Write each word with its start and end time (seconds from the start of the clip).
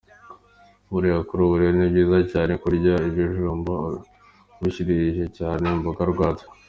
Buriya 0.91 1.19
kuri 1.27 1.41
ibi 1.45 1.55
rero 1.61 1.77
ni 1.79 1.89
byiza 1.91 2.17
cyane 2.31 2.53
kurya 2.63 2.93
ibijumba 3.09 3.73
ubirishije 4.57 5.25
cyane 5.37 5.63
imboga 5.75 6.03
rwatsi. 6.11 6.45